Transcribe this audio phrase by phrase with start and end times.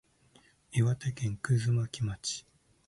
[0.71, 2.43] 岩手県葛巻町